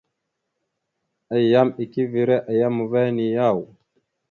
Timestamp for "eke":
1.83-1.99